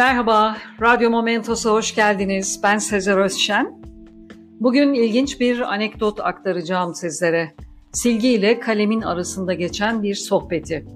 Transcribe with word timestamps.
Merhaba, 0.00 0.56
Radyo 0.80 1.10
Momentos'a 1.10 1.70
hoş 1.70 1.94
geldiniz. 1.94 2.60
Ben 2.62 2.78
Sezer 2.78 3.16
Özşen. 3.16 3.82
Bugün 4.60 4.94
ilginç 4.94 5.40
bir 5.40 5.72
anekdot 5.72 6.20
aktaracağım 6.20 6.94
sizlere. 6.94 7.54
Silgi 7.92 8.28
ile 8.28 8.60
kalemin 8.60 9.00
arasında 9.00 9.54
geçen 9.54 10.02
bir 10.02 10.14
sohbeti. 10.14 10.86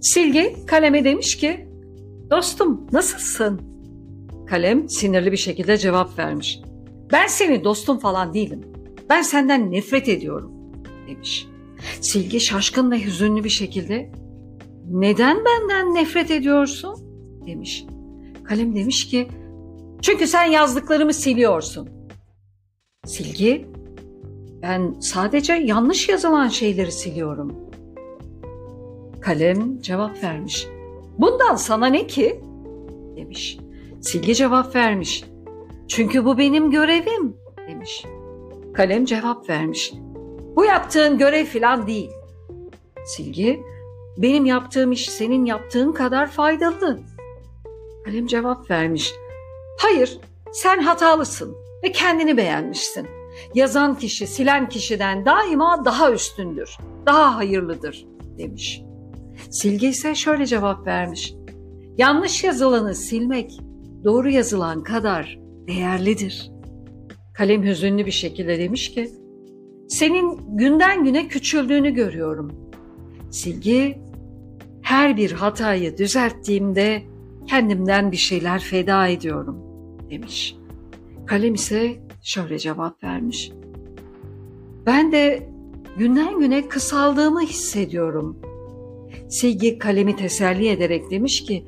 Silgi 0.00 0.56
kaleme 0.66 1.04
demiş 1.04 1.36
ki, 1.36 1.68
Dostum 2.30 2.86
nasılsın? 2.92 3.60
Kalem 4.46 4.88
sinirli 4.88 5.32
bir 5.32 5.36
şekilde 5.36 5.78
cevap 5.78 6.18
vermiş. 6.18 6.60
Ben 7.12 7.26
senin 7.26 7.64
dostum 7.64 7.98
falan 7.98 8.34
değilim. 8.34 8.60
Ben 9.10 9.22
senden 9.22 9.72
nefret 9.72 10.08
ediyorum 10.08 10.52
demiş. 11.08 11.46
Silgi 12.00 12.40
şaşkın 12.40 12.90
ve 12.90 13.04
hüzünlü 13.04 13.44
bir 13.44 13.48
şekilde 13.48 14.12
neden 14.90 15.38
benden 15.44 15.94
nefret 15.94 16.30
ediyorsun 16.30 17.09
demiş. 17.46 17.84
Kalem 18.44 18.76
demiş 18.76 19.08
ki 19.08 19.28
çünkü 20.02 20.26
sen 20.26 20.44
yazdıklarımı 20.44 21.14
siliyorsun. 21.14 21.88
Silgi 23.06 23.66
ben 24.62 24.94
sadece 25.00 25.52
yanlış 25.52 26.08
yazılan 26.08 26.48
şeyleri 26.48 26.92
siliyorum. 26.92 27.56
Kalem 29.20 29.80
cevap 29.80 30.22
vermiş. 30.22 30.68
Bundan 31.18 31.56
sana 31.56 31.86
ne 31.86 32.06
ki? 32.06 32.40
demiş. 33.16 33.58
Silgi 34.00 34.34
cevap 34.34 34.76
vermiş. 34.76 35.24
Çünkü 35.88 36.24
bu 36.24 36.38
benim 36.38 36.70
görevim 36.70 37.36
demiş. 37.68 38.04
Kalem 38.74 39.04
cevap 39.04 39.48
vermiş. 39.48 39.92
Bu 40.56 40.64
yaptığın 40.64 41.18
görev 41.18 41.44
filan 41.44 41.86
değil. 41.86 42.10
Silgi, 43.04 43.62
benim 44.16 44.46
yaptığım 44.46 44.92
iş 44.92 45.10
senin 45.10 45.44
yaptığın 45.44 45.92
kadar 45.92 46.26
faydalı. 46.30 47.00
Kalem 48.04 48.26
cevap 48.26 48.70
vermiş. 48.70 49.12
Hayır, 49.78 50.18
sen 50.52 50.78
hatalısın 50.78 51.56
ve 51.84 51.92
kendini 51.92 52.36
beğenmişsin. 52.36 53.06
Yazan 53.54 53.98
kişi 53.98 54.26
silen 54.26 54.68
kişiden 54.68 55.26
daima 55.26 55.84
daha 55.84 56.12
üstündür, 56.12 56.78
daha 57.06 57.36
hayırlıdır 57.36 58.06
demiş. 58.38 58.82
Silgi 59.50 59.88
ise 59.88 60.14
şöyle 60.14 60.46
cevap 60.46 60.86
vermiş. 60.86 61.34
Yanlış 61.98 62.44
yazılanı 62.44 62.94
silmek 62.94 63.60
doğru 64.04 64.30
yazılan 64.30 64.82
kadar 64.82 65.38
değerlidir. 65.68 66.50
Kalem 67.34 67.62
hüzünlü 67.62 68.06
bir 68.06 68.10
şekilde 68.10 68.58
demiş 68.58 68.90
ki, 68.90 69.10
senin 69.88 70.56
günden 70.56 71.04
güne 71.04 71.28
küçüldüğünü 71.28 71.90
görüyorum. 71.90 72.52
Silgi, 73.30 73.98
her 74.82 75.16
bir 75.16 75.32
hatayı 75.32 75.98
düzelttiğimde 75.98 77.02
kendimden 77.50 78.12
bir 78.12 78.16
şeyler 78.16 78.60
feda 78.60 79.06
ediyorum 79.06 79.56
demiş. 80.10 80.56
Kalem 81.26 81.54
ise 81.54 81.96
şöyle 82.22 82.58
cevap 82.58 83.04
vermiş. 83.04 83.52
Ben 84.86 85.12
de 85.12 85.48
günden 85.98 86.38
güne 86.38 86.68
kısaldığımı 86.68 87.40
hissediyorum. 87.40 88.38
Silgi 89.28 89.78
kalemi 89.78 90.16
teselli 90.16 90.68
ederek 90.68 91.10
demiş 91.10 91.44
ki, 91.44 91.66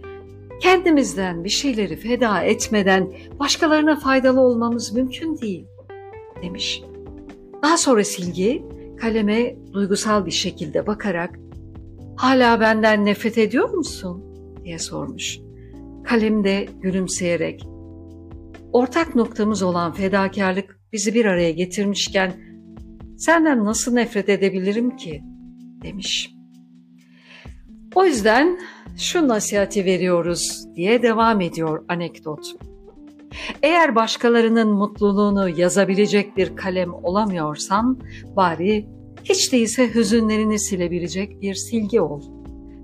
kendimizden 0.61 1.44
bir 1.44 1.48
şeyleri 1.48 1.96
feda 1.96 2.42
etmeden 2.42 3.12
başkalarına 3.39 3.96
faydalı 3.96 4.41
olmamız 4.41 4.92
mümkün 4.92 5.39
değil 5.39 5.67
demiş. 6.42 6.83
Daha 7.62 7.77
sonra 7.77 8.05
Silgi 8.05 8.64
kaleme 9.00 9.56
duygusal 9.72 10.27
bir 10.27 10.30
şekilde 10.30 10.86
bakarak 10.86 11.39
''Hala 12.17 12.61
benden 12.61 13.05
nefret 13.05 13.39
ediyor 13.39 13.70
musun?'' 13.70 14.24
diye 14.64 14.78
sormuş. 14.78 15.41
Kalem 16.12 16.44
de 16.44 16.68
gülümseyerek 16.80 17.66
''Ortak 18.73 19.14
noktamız 19.14 19.62
olan 19.62 19.92
fedakarlık 19.92 20.80
bizi 20.92 21.14
bir 21.14 21.24
araya 21.24 21.50
getirmişken 21.50 22.33
senden 23.18 23.64
nasıl 23.64 23.92
nefret 23.92 24.28
edebilirim 24.28 24.96
ki?'' 24.96 25.23
demiş. 25.83 26.34
O 27.95 28.05
yüzden 28.05 28.58
şu 28.96 29.28
nasihati 29.28 29.84
veriyoruz 29.84 30.64
diye 30.77 31.02
devam 31.02 31.40
ediyor 31.40 31.84
anekdot. 31.89 32.56
Eğer 33.62 33.94
başkalarının 33.94 34.68
mutluluğunu 34.68 35.48
yazabilecek 35.48 36.36
bir 36.36 36.56
kalem 36.56 36.94
olamıyorsan 36.94 38.00
bari 38.36 38.89
hiç 39.24 39.52
değilse 39.52 39.94
hüzünlerini 39.94 40.58
silebilecek 40.58 41.40
bir 41.42 41.55
silgi 41.55 42.00
ol 42.00 42.23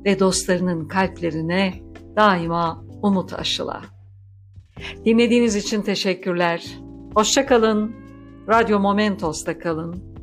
ve 0.05 0.19
dostlarının 0.19 0.89
kalplerine 0.89 1.75
daima 2.17 2.88
umut 3.03 3.33
aşıla. 3.33 3.83
Dinlediğiniz 5.05 5.57
için 5.57 5.83
teşekkürler. 5.83 6.79
Hoşçakalın. 7.15 7.97
Radyo 8.49 8.81
Momentos'ta 8.81 9.59
kalın. 9.59 10.18